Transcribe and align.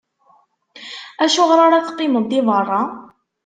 Acuɣeṛ 1.23 1.59
ara 1.65 1.85
teqqimeḍ 1.85 2.25
di 2.27 2.41
beṛṛa? 2.47 2.81